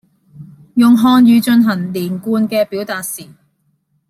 [0.73, 3.29] 用漢語進行連貫嘅表達時